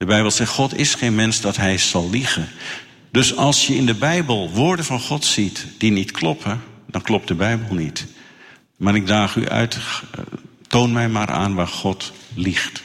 [0.00, 2.48] De Bijbel zegt, God is geen mens dat hij zal liegen.
[3.10, 7.28] Dus als je in de Bijbel woorden van God ziet die niet kloppen, dan klopt
[7.28, 8.06] de Bijbel niet.
[8.76, 10.20] Maar ik daag u uit, eh,
[10.66, 12.82] toon mij maar aan waar God liegt.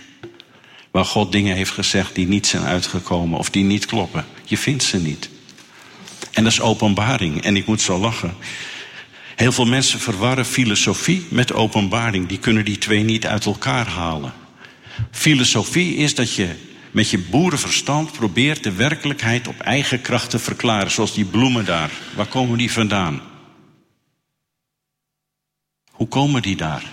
[0.91, 4.25] Waar God dingen heeft gezegd die niet zijn uitgekomen of die niet kloppen.
[4.43, 5.29] Je vindt ze niet.
[6.31, 7.41] En dat is openbaring.
[7.41, 8.33] En ik moet zo lachen.
[9.35, 12.27] Heel veel mensen verwarren filosofie met openbaring.
[12.27, 14.33] Die kunnen die twee niet uit elkaar halen.
[15.11, 20.91] Filosofie is dat je met je boerenverstand probeert de werkelijkheid op eigen kracht te verklaren.
[20.91, 21.91] Zoals die bloemen daar.
[22.15, 23.21] Waar komen die vandaan?
[25.91, 26.83] Hoe komen die daar?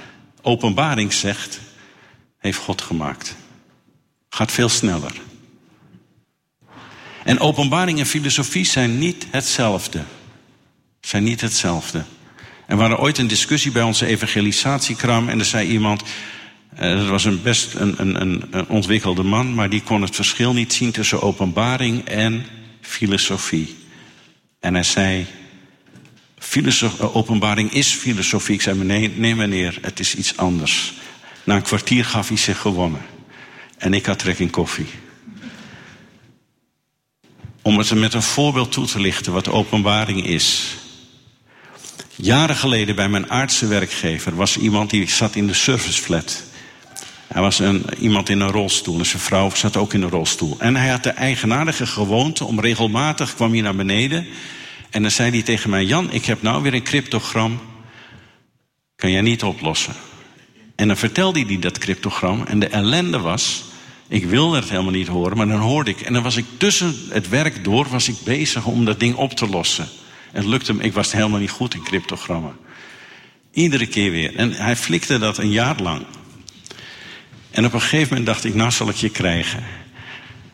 [0.41, 1.61] Openbaring zegt,
[2.38, 3.37] heeft God gemaakt.
[4.29, 5.12] Gaat veel sneller.
[7.25, 10.03] En openbaring en filosofie zijn niet hetzelfde.
[11.01, 12.05] Zijn niet hetzelfde.
[12.67, 16.03] Er waren ooit een discussie bij onze evangelisatiekram en er zei iemand,
[16.77, 20.73] dat was een best een, een, een, ontwikkelde man, maar die kon het verschil niet
[20.73, 22.47] zien tussen openbaring en
[22.81, 23.77] filosofie.
[24.61, 25.27] En hij zei,
[26.55, 28.55] eh, openbaring is filosofie.
[28.55, 30.93] Ik zei, nee, nee meneer, het is iets anders.
[31.45, 33.01] Na een kwartier gaf hij zich gewonnen.
[33.79, 34.87] En ik had trek in koffie.
[37.63, 40.77] Om het met een voorbeeld toe te lichten wat openbaring is.
[42.17, 46.43] Jaren geleden bij mijn aardse werkgever was iemand die zat in de serviceflat.
[47.33, 50.57] Hij was een, iemand in een rolstoel en zijn vrouw zat ook in een rolstoel.
[50.59, 54.27] En hij had de eigenaardige gewoonte om regelmatig kwam hij naar beneden.
[54.90, 57.61] En dan zei hij tegen mij: Jan, ik heb nou weer een cryptogram.
[58.97, 59.95] Kan jij niet oplossen?
[60.77, 62.45] En dan vertelde hij dat cryptogram.
[62.47, 63.64] En de ellende was
[64.09, 66.01] ik wilde het helemaal niet horen, maar dan hoorde ik.
[66.01, 69.33] En dan was ik tussen het werk door was ik bezig om dat ding op
[69.33, 69.88] te lossen.
[70.33, 72.57] En het lukte me, ik was helemaal niet goed in cryptogrammen.
[73.53, 74.37] Iedere keer weer.
[74.37, 76.03] En hij flikte dat een jaar lang.
[77.53, 79.65] En op een gegeven moment dacht ik, nou zal ik je krijgen.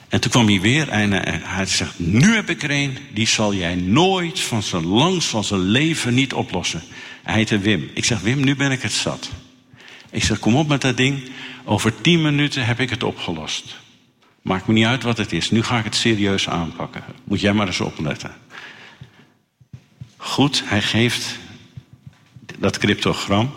[0.08, 1.12] En toen kwam hij weer en
[1.46, 5.44] hij zegt, nu heb ik er een, die zal jij nooit van zijn langs van
[5.44, 6.82] zijn leven niet oplossen.
[7.22, 7.90] Hij heette Wim.
[7.94, 9.30] Ik zeg, Wim, nu ben ik het zat.
[10.10, 11.30] Ik zeg, kom op met dat ding.
[11.64, 13.76] Over tien minuten heb ik het opgelost.
[14.42, 15.50] Maakt me niet uit wat het is.
[15.50, 17.04] Nu ga ik het serieus aanpakken.
[17.24, 18.34] Moet jij maar eens opletten.
[20.16, 21.38] Goed, hij geeft
[22.58, 23.52] dat cryptogram.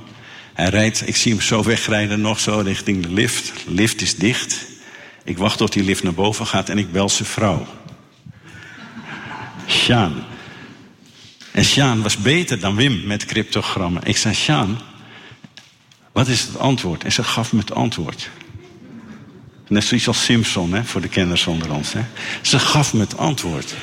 [0.54, 3.54] Hij rijdt, ik zie hem zo wegrijden, nog zo richting de lift.
[3.66, 4.66] Lift is dicht.
[5.24, 7.68] Ik wacht tot die lift naar boven gaat en ik bel zijn vrouw.
[9.68, 10.24] Sjaan.
[11.52, 14.04] En Sjaan was beter dan Wim met cryptogrammen.
[14.04, 14.80] Ik zei, Sjaan,
[16.12, 17.04] wat is het antwoord?
[17.04, 18.30] En ze gaf me het antwoord.
[19.68, 21.94] Net zoiets als Simpson, hè, voor de kenners onder ons.
[21.94, 22.02] Hè.
[22.42, 23.74] Ze gaf me het antwoord.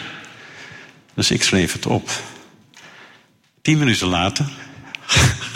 [1.15, 2.11] Dus ik schreef het op.
[3.63, 4.47] Tien minuten later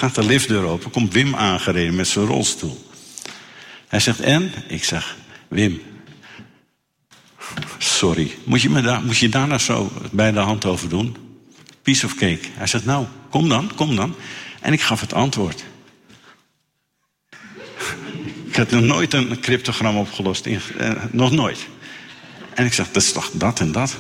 [0.03, 2.91] gaat de liftdeur open, komt Wim aangereden met zijn rolstoel.
[3.89, 4.53] Hij zegt, en?
[4.69, 5.17] Ik zeg,
[5.49, 5.83] Wim,
[7.79, 11.17] sorry, moet je, me daar, moet je daar nou zo bij de hand over doen?
[11.83, 12.41] Piece of cake.
[12.53, 14.15] Hij zegt, nou, kom dan, kom dan.
[14.61, 15.65] En ik gaf het antwoord.
[18.49, 20.47] Ik had nog nooit een cryptogram opgelost.
[20.47, 20.59] Eh,
[21.11, 21.67] nog nooit.
[22.55, 23.97] En ik zeg, dat is toch dat en dat?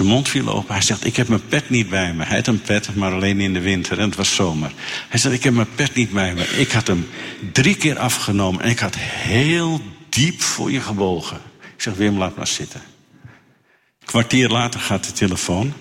[0.00, 0.74] Zijn mond viel open.
[0.74, 2.24] Hij zegt, ik heb mijn pet niet bij me.
[2.24, 3.98] Hij had een pet, maar alleen in de winter.
[3.98, 4.72] En het was zomer.
[5.08, 6.44] Hij zegt, ik heb mijn pet niet bij me.
[6.44, 7.08] Ik had hem
[7.52, 8.62] drie keer afgenomen.
[8.62, 11.36] En ik had heel diep voor je gebogen.
[11.76, 12.82] Ik zeg, Wim, laat maar zitten.
[13.22, 15.72] Een kwartier later gaat de telefoon.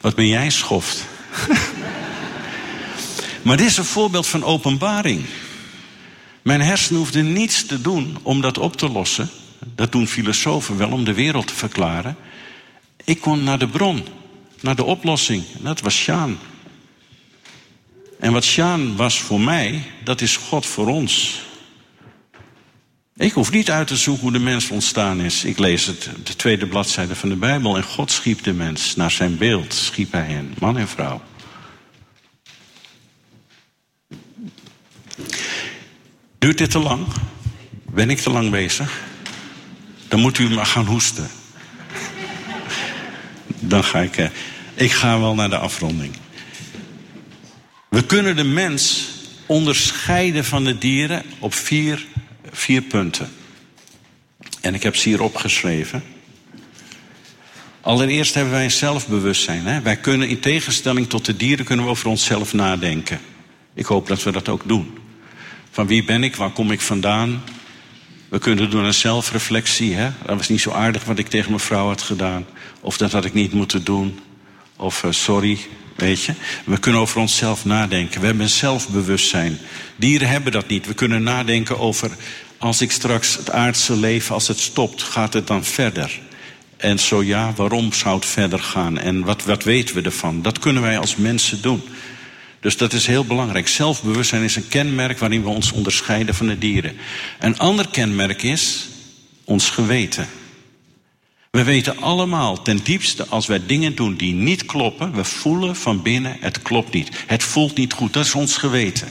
[0.00, 1.04] Wat ben jij schoft?
[3.42, 5.24] maar dit is een voorbeeld van openbaring.
[6.42, 9.30] Mijn hersenen hoefden niets te doen om dat op te lossen.
[9.74, 12.16] Dat doen filosofen wel om de wereld te verklaren.
[13.04, 14.04] Ik kon naar de bron,
[14.60, 15.44] naar de oplossing.
[15.60, 16.38] Dat was Sjaan.
[18.18, 21.42] En wat Sjaan was voor mij, dat is God voor ons.
[23.16, 25.44] Ik hoef niet uit te zoeken hoe de mens ontstaan is.
[25.44, 27.76] Ik lees het, de tweede bladzijde van de Bijbel.
[27.76, 28.96] En God schiep de mens.
[28.96, 31.22] Naar zijn beeld schiep hij hen, man en vrouw.
[36.38, 37.06] Duurt dit te lang?
[37.90, 39.02] Ben ik te lang bezig?
[40.08, 41.30] Dan moet u maar gaan hoesten.
[43.68, 44.16] Dan ga ik.
[44.16, 44.28] Eh,
[44.74, 46.12] ik ga wel naar de afronding.
[47.88, 49.08] We kunnen de mens
[49.46, 52.06] onderscheiden van de dieren op vier,
[52.50, 53.28] vier punten.
[54.60, 56.02] En ik heb ze hier opgeschreven.
[57.80, 59.66] Allereerst hebben wij een zelfbewustzijn.
[59.66, 59.80] Hè?
[59.80, 63.20] Wij kunnen in tegenstelling tot de dieren kunnen we over onszelf nadenken.
[63.74, 64.98] Ik hoop dat we dat ook doen.
[65.70, 67.42] Van wie ben ik, waar kom ik vandaan?
[68.34, 69.94] We kunnen doen een zelfreflectie.
[69.94, 70.10] Hè?
[70.26, 72.46] Dat was niet zo aardig wat ik tegen mijn vrouw had gedaan.
[72.80, 74.20] Of dat had ik niet moeten doen.
[74.76, 75.58] Of uh, sorry,
[75.96, 76.32] weet je.
[76.64, 78.20] We kunnen over onszelf nadenken.
[78.20, 79.58] We hebben een zelfbewustzijn.
[79.96, 80.86] Dieren hebben dat niet.
[80.86, 82.10] We kunnen nadenken over...
[82.58, 86.20] als ik straks het aardse leven, als het stopt, gaat het dan verder?
[86.76, 88.98] En zo ja, waarom zou het verder gaan?
[88.98, 90.42] En wat, wat weten we ervan?
[90.42, 91.82] Dat kunnen wij als mensen doen.
[92.64, 93.68] Dus dat is heel belangrijk.
[93.68, 96.96] Zelfbewustzijn is een kenmerk waarin we ons onderscheiden van de dieren.
[97.38, 98.88] Een ander kenmerk is
[99.44, 100.28] ons geweten.
[101.50, 106.02] We weten allemaal ten diepste als wij dingen doen die niet kloppen, we voelen van
[106.02, 107.24] binnen het klopt niet.
[107.26, 109.08] Het voelt niet goed, dat is ons geweten.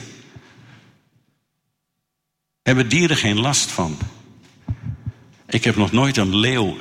[2.62, 3.98] Hebben dieren geen last van?
[5.48, 6.76] Ik heb nog nooit een leeuw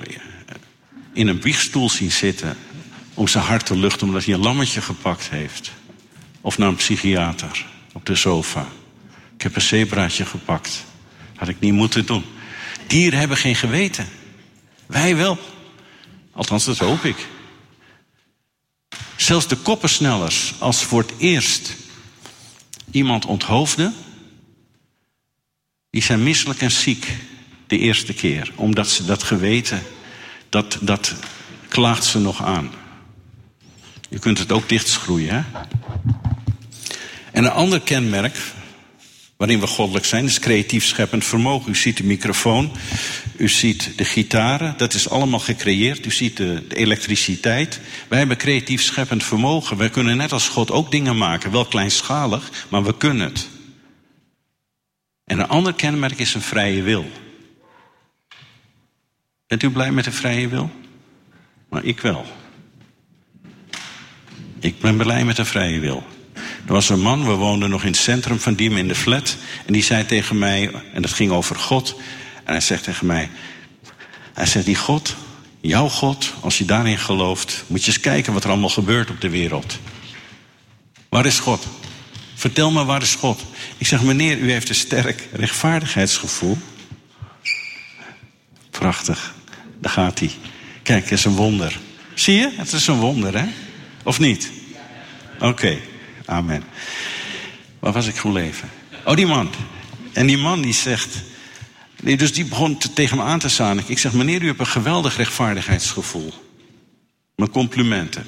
[1.14, 2.58] in een wiegstoel zien zitten
[3.14, 5.72] om zijn hart te luchten omdat hij een lammetje gepakt heeft.
[6.44, 8.68] Of naar een psychiater op de sofa.
[9.36, 10.86] Ik heb een zebraatje gepakt.
[11.36, 12.24] Had ik niet moeten doen.
[12.88, 14.08] Dieren hebben geen geweten.
[14.86, 15.38] Wij wel.
[16.32, 17.28] Althans, dat hoop ik.
[19.16, 21.76] Zelfs de koppensnellers, als voor het eerst
[22.92, 23.92] iemand onthoofde,
[25.90, 27.08] die zijn misselijk en ziek
[27.68, 28.52] de eerste keer.
[28.56, 29.84] Omdat ze dat geweten,
[30.50, 31.14] dat, dat
[31.68, 32.72] klaagt ze nog aan.
[34.10, 35.42] Je kunt het ook dichtschroeien, hè?
[37.34, 38.38] En een ander kenmerk
[39.38, 41.72] waarin we goddelijk zijn, is creatief scheppend vermogen.
[41.72, 42.72] U ziet de microfoon,
[43.38, 46.06] u ziet de gitaren, dat is allemaal gecreëerd.
[46.06, 47.80] U ziet de, elektriciteit.
[48.08, 49.78] Wij hebben creatief scheppend vermogen.
[49.78, 53.48] Wij kunnen net als God ook dingen maken, wel kleinschalig, maar we kunnen het.
[55.26, 57.12] En een ander kenmerk is een vrije wil.
[59.48, 60.72] Bent u blij met een vrije wil?
[61.70, 62.26] Maar ik wel.
[64.60, 66.13] Ik ben blij met een vrije wil.
[66.66, 69.38] Er was een man, we woonden nog in het centrum van Diemen in de flat.
[69.66, 71.96] En die zei tegen mij, en dat ging over God.
[72.44, 73.30] En hij zegt tegen mij,
[74.34, 75.16] hij zegt, die God,
[75.62, 79.22] jouw God, als je daarin gelooft, moet je eens kijken wat er allemaal gebeurt op
[79.22, 79.80] de wereld.
[81.10, 81.68] Waar is God?
[82.34, 83.42] Vertel me, waar is God?
[83.78, 86.58] Ik zeg, meneer, u heeft een sterk rechtvaardigheidsgevoel.
[88.70, 89.34] Prachtig,
[89.80, 90.32] daar gaat hij.
[90.84, 91.80] Kijk, het is een wonder.
[92.14, 92.52] Zie je?
[92.56, 93.46] Het is een wonder, hè?
[94.04, 94.52] Of niet?
[95.40, 95.78] Oké.
[96.26, 96.64] Amen.
[97.80, 98.70] Waar was ik gebleven?
[99.06, 99.50] Oh, die man.
[100.14, 101.22] En die man die zegt.
[102.02, 103.80] Nee, dus die begon te, tegen me aan te staan.
[103.86, 106.34] Ik zeg, meneer, u hebt een geweldig rechtvaardigheidsgevoel.
[107.36, 108.26] Mijn complimenten.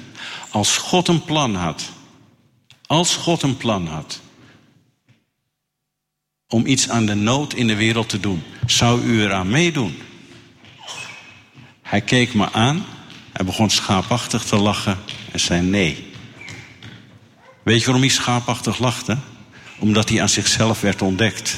[0.50, 1.90] Als God een plan had.
[2.86, 4.20] Als God een plan had.
[6.48, 8.42] Om iets aan de nood in de wereld te doen.
[8.66, 9.98] Zou u eraan meedoen?
[11.82, 12.84] Hij keek me aan.
[13.32, 14.98] Hij begon schaapachtig te lachen.
[15.32, 16.05] En zei nee.
[17.66, 19.16] Weet je waarom hij schaapachtig lachte?
[19.78, 21.56] Omdat hij aan zichzelf werd ontdekt.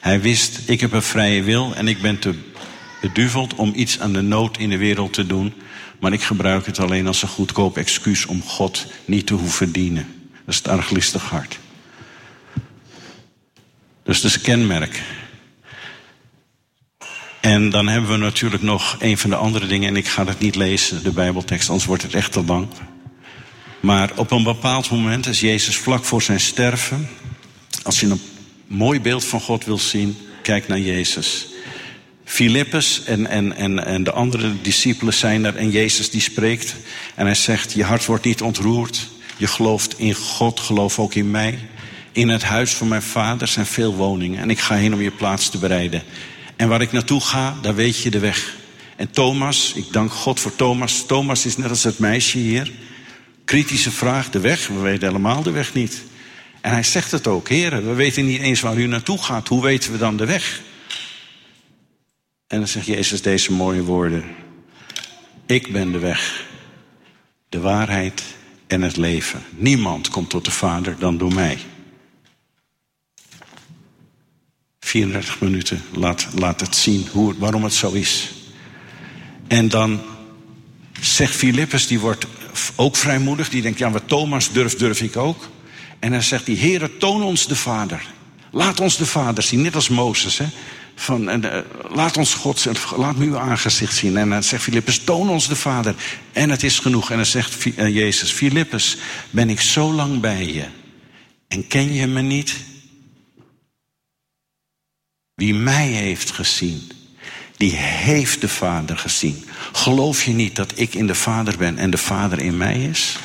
[0.00, 2.34] Hij wist, ik heb een vrije wil en ik ben te
[3.00, 5.54] beduveld om iets aan de nood in de wereld te doen.
[6.00, 10.06] Maar ik gebruik het alleen als een goedkoop excuus om God niet te hoeven dienen.
[10.44, 11.58] Dat is het arglistig hart.
[14.02, 15.02] Dus dat is een kenmerk.
[17.40, 20.38] En dan hebben we natuurlijk nog een van de andere dingen, en ik ga het
[20.38, 22.68] niet lezen, de Bijbeltekst, anders wordt het echt te lang.
[23.80, 27.08] Maar op een bepaald moment is Jezus vlak voor zijn sterven.
[27.82, 28.20] Als je een
[28.66, 31.46] mooi beeld van God wil zien, kijk naar Jezus.
[32.24, 36.74] Filippus en, en, en, en de andere discipelen zijn er en Jezus die spreekt.
[37.14, 39.08] En hij zegt, je hart wordt niet ontroerd.
[39.36, 41.58] Je gelooft in God, geloof ook in mij.
[42.12, 44.40] In het huis van mijn vader zijn veel woningen.
[44.40, 46.02] En ik ga heen om je plaats te bereiden.
[46.56, 48.56] En waar ik naartoe ga, daar weet je de weg.
[48.96, 51.04] En Thomas, ik dank God voor Thomas.
[51.06, 52.72] Thomas is net als het meisje hier.
[53.48, 54.66] Kritische vraag, de weg.
[54.66, 56.02] We weten helemaal de weg niet.
[56.60, 59.48] En hij zegt het ook, heren, we weten niet eens waar u naartoe gaat.
[59.48, 60.60] Hoe weten we dan de weg?
[62.46, 64.24] En dan zegt Jezus deze mooie woorden.
[65.46, 66.44] Ik ben de weg,
[67.48, 68.22] de waarheid
[68.66, 69.42] en het leven.
[69.50, 71.58] Niemand komt tot de Vader dan door mij.
[74.80, 78.32] 34 minuten laat, laat het zien hoe, waarom het zo is.
[79.46, 80.00] En dan
[81.00, 82.26] zegt Filippus, die wordt
[82.76, 83.48] ook vrijmoedig.
[83.48, 85.48] Die denkt, ja, wat Thomas durft, durf ik ook.
[85.98, 88.06] En dan zegt hij, Heere, toon ons de Vader.
[88.50, 90.38] Laat ons de Vader zien, net als Mozes.
[90.38, 90.46] Hè?
[90.94, 91.58] Van, en, uh,
[91.94, 94.16] laat ons God, laat me uw aangezicht zien.
[94.16, 95.94] En dan zegt Filippus, toon ons de Vader.
[96.32, 97.10] En het is genoeg.
[97.10, 98.96] En dan zegt uh, Jezus, Filippus,
[99.30, 100.64] ben ik zo lang bij je.
[101.48, 102.54] En ken je me niet?
[105.34, 106.90] Wie mij heeft gezien,
[107.58, 109.44] die heeft de Vader gezien.
[109.72, 113.18] Geloof je niet dat ik in de Vader ben en de Vader in mij is?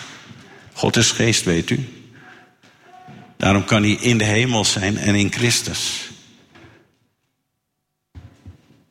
[0.74, 1.90] God is geest, weet u.
[3.38, 6.10] Daarom kan hij in de hemel zijn en in Christus.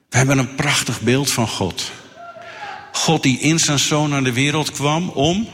[0.08, 1.90] We hebben een prachtig beeld van God.
[2.92, 5.48] God die in zijn zoon naar de wereld kwam om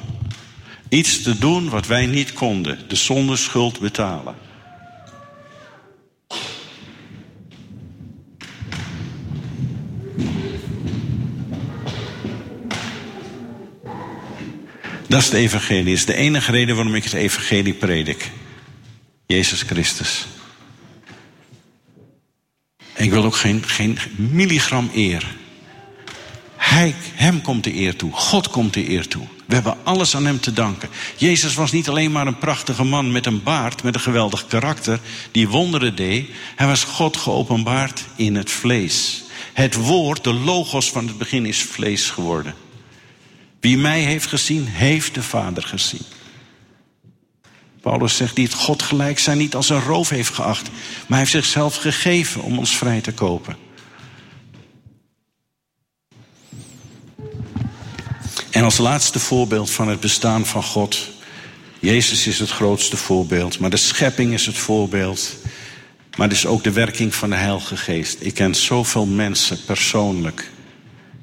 [0.88, 4.34] iets te doen wat wij niet konden: de zondeschuld betalen.
[15.08, 15.84] Dat is de evangelie.
[15.84, 18.30] Dat is de enige reden waarom ik het evangelie predik.
[19.26, 20.26] Jezus Christus.
[22.96, 25.36] Ik wil ook geen, geen milligram eer.
[26.56, 28.12] Hij, hem komt de eer toe.
[28.12, 29.26] God komt de eer toe.
[29.46, 30.88] We hebben alles aan hem te danken.
[31.16, 35.00] Jezus was niet alleen maar een prachtige man met een baard, met een geweldig karakter,
[35.30, 36.30] die wonderen deed.
[36.56, 39.22] Hij was God geopenbaard in het vlees.
[39.52, 42.54] Het woord, de logos van het begin, is vlees geworden.
[43.60, 46.02] Wie mij heeft gezien, heeft de Vader gezien.
[47.80, 51.18] Paulus zegt, die het God gelijk zijn niet als een roof heeft geacht, maar hij
[51.18, 53.56] heeft zichzelf gegeven om ons vrij te kopen.
[58.50, 61.08] En als laatste voorbeeld van het bestaan van God,
[61.78, 65.36] Jezus is het grootste voorbeeld, maar de schepping is het voorbeeld,
[66.16, 68.16] maar het is ook de werking van de Heilige Geest.
[68.20, 70.50] Ik ken zoveel mensen persoonlijk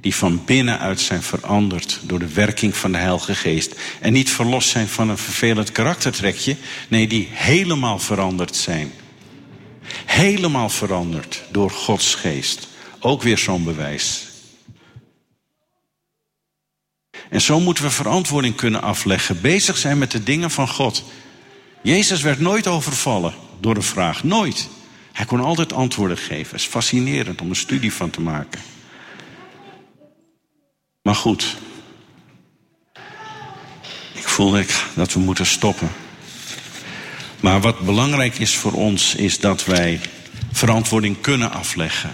[0.05, 3.75] die van binnenuit zijn veranderd door de werking van de Heilige Geest.
[3.99, 6.55] En niet verlost zijn van een vervelend karaktertrekje,
[6.87, 8.91] nee, die helemaal veranderd zijn.
[10.05, 12.67] Helemaal veranderd door Gods Geest.
[12.99, 14.27] Ook weer zo'n bewijs.
[17.29, 21.03] En zo moeten we verantwoording kunnen afleggen, bezig zijn met de dingen van God.
[21.81, 24.69] Jezus werd nooit overvallen door een vraag, nooit.
[25.11, 26.51] Hij kon altijd antwoorden geven.
[26.51, 28.74] Het is fascinerend om een studie van te maken.
[31.05, 31.55] Maar goed,
[34.13, 34.57] ik voel
[34.95, 35.91] dat we moeten stoppen.
[37.39, 39.99] Maar wat belangrijk is voor ons, is dat wij
[40.51, 42.11] verantwoording kunnen afleggen.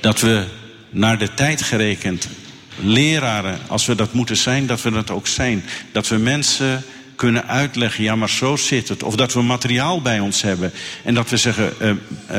[0.00, 0.46] Dat we
[0.90, 2.28] naar de tijd gerekend
[2.76, 5.64] leraren, als we dat moeten zijn, dat we dat ook zijn.
[5.92, 6.84] Dat we mensen
[7.16, 9.02] kunnen uitleggen, ja maar zo zit het.
[9.02, 10.72] Of dat we materiaal bij ons hebben.
[11.04, 11.92] En dat we zeggen, uh,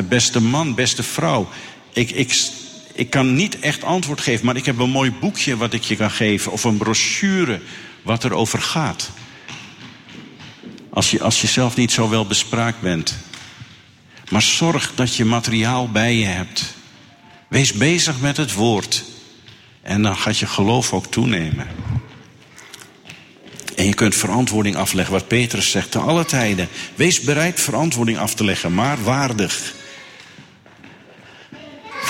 [0.10, 1.50] beste man, beste vrouw,
[1.94, 2.52] ik, ik,
[2.94, 5.96] ik kan niet echt antwoord geven, maar ik heb een mooi boekje wat ik je
[5.96, 6.52] kan geven.
[6.52, 7.62] Of een brochure
[8.02, 9.10] wat erover gaat.
[10.90, 13.18] Als je, als je zelf niet zo wel bespraakt bent.
[14.30, 16.74] Maar zorg dat je materiaal bij je hebt.
[17.48, 19.04] Wees bezig met het woord.
[19.82, 21.68] En dan gaat je geloof ook toenemen.
[23.76, 26.68] En je kunt verantwoording afleggen, wat Petrus zegt, te alle tijden.
[26.96, 29.74] Wees bereid verantwoording af te leggen, maar waardig.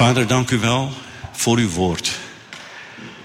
[0.01, 0.91] Vader, dank u wel
[1.31, 2.19] voor uw woord.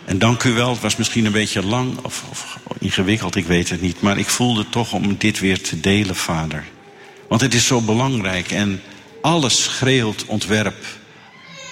[0.04, 3.68] En dank u wel, het was misschien een beetje lang of, of, ingewikkeld, ik weet
[3.70, 4.00] het niet.
[4.00, 6.64] Maar ik voelde toch om dit weer te delen, Vader.
[7.28, 8.82] Want het is zo belangrijk en
[9.22, 10.84] alles schreeuwt ontwerp.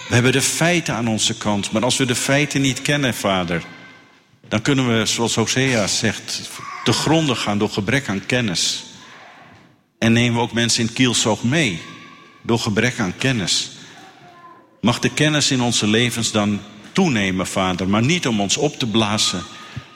[0.09, 3.63] We hebben de feiten aan onze kant, maar als we de feiten niet kennen, Vader,
[4.49, 6.51] dan kunnen we, zoals Hosea zegt,
[6.85, 8.85] te gronden gaan door gebrek aan kennis.
[9.99, 11.83] En nemen we ook mensen in kielzoog mee
[12.43, 13.74] door gebrek aan kennis.
[14.85, 16.61] Mag de kennis in onze levens dan
[16.93, 19.43] toenemen, Vader, maar niet om ons op te blazen,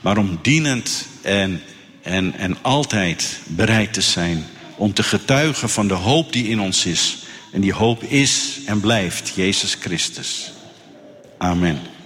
[0.01, 1.63] maar om dienend en,
[2.03, 6.87] en, en altijd bereid te zijn om te getuigen van de hoop die in ons
[6.87, 7.19] is.
[7.53, 10.53] En die hoop is en blijft Jezus Christus.
[11.39, 11.98] Amen.